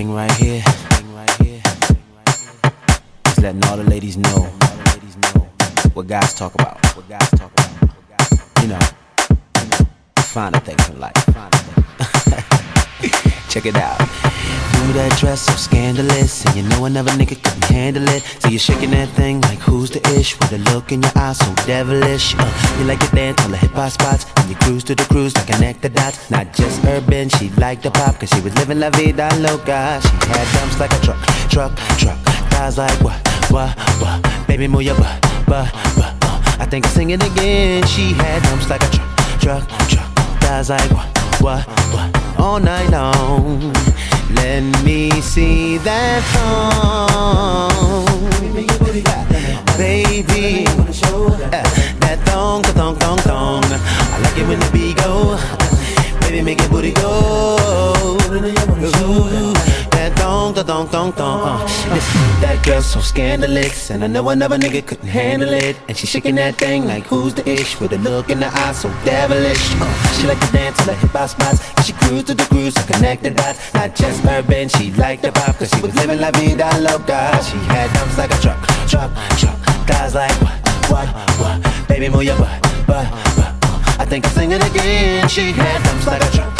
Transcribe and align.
thing 0.00 0.14
right 0.14 0.32
here, 0.36 0.62
is 3.26 3.38
letting 3.38 3.62
all 3.66 3.76
the 3.76 3.84
ladies 3.84 4.16
know 4.16 4.46
what 5.92 6.06
guys 6.06 6.32
talk 6.32 6.54
about. 6.54 6.82
What 6.96 7.06
guys 7.06 7.28
talk 7.32 7.52
about. 7.52 7.90
You 8.62 8.68
know, 8.68 8.78
you 9.60 9.66
know, 9.68 9.76
finer 10.16 10.58
things 10.60 10.88
in 10.88 10.98
life. 10.98 11.12
Check 13.50 13.66
it 13.66 13.76
out. 13.76 14.29
Do 14.90 14.96
that 14.96 15.16
dress 15.20 15.42
so 15.42 15.52
scandalous, 15.52 16.44
and 16.46 16.56
you 16.56 16.62
know 16.64 16.84
another 16.84 17.12
nigga 17.12 17.40
couldn't 17.40 17.64
handle 17.70 18.02
it. 18.08 18.22
So 18.40 18.48
you're 18.48 18.58
shaking 18.58 18.90
that 18.90 19.08
thing 19.10 19.40
like 19.42 19.60
who's 19.60 19.88
the 19.88 20.02
ish 20.18 20.36
with 20.40 20.50
a 20.52 20.58
look 20.74 20.90
in 20.90 21.00
your 21.00 21.12
eyes 21.14 21.38
so 21.38 21.54
devilish. 21.64 22.34
Uh, 22.36 22.76
you 22.76 22.86
like 22.86 22.98
to 22.98 23.14
dance 23.14 23.40
on 23.44 23.52
the 23.52 23.56
hip 23.56 23.70
hop 23.70 23.92
spots, 23.92 24.26
and 24.38 24.50
you 24.50 24.56
cruise 24.56 24.82
to 24.90 24.96
the 24.96 25.04
cruise 25.04 25.32
like 25.36 25.46
connect 25.46 25.82
the 25.82 25.90
dots. 25.90 26.28
Not 26.28 26.52
just 26.52 26.84
urban, 26.86 27.28
she 27.28 27.50
liked 27.50 27.84
the 27.84 27.92
pop, 27.92 28.18
cause 28.18 28.30
she 28.30 28.40
was 28.40 28.52
living 28.56 28.80
la 28.80 28.90
vida 28.90 29.30
loca. 29.38 30.00
She 30.02 30.16
had 30.26 30.46
dumps 30.58 30.80
like 30.80 30.92
a 30.92 30.98
truck, 31.06 31.22
truck, 31.48 31.72
truck. 31.96 32.18
Guys 32.50 32.76
like 32.76 32.98
what, 33.00 33.14
what, 33.48 33.78
what? 34.02 34.18
Baby, 34.48 34.66
move 34.66 34.82
your 34.82 34.96
butt, 34.96 35.22
butt, 35.46 35.70
butt. 35.94 36.18
Uh, 36.26 36.42
I 36.58 36.66
think 36.66 36.84
I'm 36.86 36.90
singing 36.90 37.22
again. 37.22 37.86
She 37.86 38.12
had 38.14 38.42
dumps 38.42 38.68
like 38.68 38.82
a 38.82 38.90
truck, 38.90 39.38
truck, 39.38 39.68
truck. 39.86 40.40
Guys 40.40 40.68
like 40.68 40.90
what, 40.90 41.06
what, 41.40 41.64
what? 41.94 42.40
All 42.40 42.58
night 42.58 42.90
long. 42.90 43.72
That 45.82 46.22
thong, 46.34 47.70
baby. 49.78 50.66
That 52.00 52.18
thong, 52.26 52.62
thong, 52.62 52.96
thong, 52.96 53.18
thong. 53.18 53.64
I 53.64 54.20
like 54.22 54.36
it 54.36 54.46
when 54.46 54.60
the 54.60 54.70
beat 54.72 54.98
go. 54.98 55.38
Baby, 56.20 56.42
make 56.42 56.60
it 56.60 56.70
booty 56.70 56.92
go. 56.92 57.29
Thong, 60.64 60.88
thong, 60.88 61.12
thong, 61.12 61.40
thong. 61.42 61.60
Uh, 61.90 62.40
that 62.40 62.62
girl 62.64 62.82
so 62.82 63.00
scandalous, 63.00 63.90
and 63.90 64.04
I 64.04 64.06
know 64.06 64.28
another 64.28 64.58
nigga 64.58 64.86
couldn't 64.86 65.08
handle 65.08 65.52
it. 65.52 65.76
And 65.88 65.96
she 65.96 66.06
shaking 66.06 66.34
that 66.36 66.56
thing 66.56 66.86
like 66.86 67.04
who's 67.04 67.34
the 67.34 67.48
ish 67.48 67.80
with 67.80 67.92
a 67.92 67.98
look 67.98 68.30
in 68.30 68.40
the 68.40 68.46
eye 68.46 68.72
so 68.72 68.88
devilish. 69.04 69.62
Uh, 69.80 70.12
she 70.14 70.26
like 70.26 70.40
to 70.40 70.52
dance 70.52 70.80
on 70.80 70.86
the 70.86 70.94
hip 70.94 71.10
hop 71.10 71.30
spots, 71.30 71.60
and 71.76 71.86
she 71.86 71.92
cruise 71.92 72.24
to 72.24 72.34
the 72.34 72.44
cruise 72.44 72.74
to 72.74 72.82
connect 72.92 73.22
the 73.22 73.30
dots. 73.30 73.72
Not 73.74 73.94
just 73.94 74.24
urban, 74.24 74.68
she 74.68 74.92
liked 74.92 75.22
the 75.22 75.32
pop, 75.32 75.56
cause 75.56 75.70
she 75.70 75.80
was 75.80 75.94
living 75.94 76.20
la 76.20 76.30
vida 76.32 76.68
loca. 76.80 77.40
She 77.42 77.58
had 77.72 77.92
dumps 77.94 78.18
like 78.18 78.30
a 78.30 78.38
truck, 78.40 78.60
truck, 78.88 79.10
truck. 79.38 79.58
Guys 79.86 80.14
like 80.14 80.34
what, 80.42 80.58
what, 80.90 81.08
what? 81.40 81.88
Baby, 81.88 82.08
move 82.08 82.24
your 82.24 82.36
butt, 82.38 82.62
butt, 82.86 83.08
butt. 83.36 83.54
I 83.98 84.04
think 84.04 84.26
I'm 84.26 84.32
singing 84.32 84.62
again. 84.62 85.28
She 85.28 85.52
had 85.52 85.82
dumps 85.84 86.06
like 86.06 86.22
a 86.22 86.30
truck. 86.36 86.59